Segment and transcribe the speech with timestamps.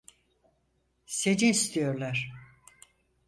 [1.05, 2.31] Seni istiyorlar.